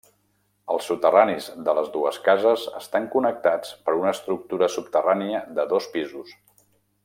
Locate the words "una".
4.01-4.15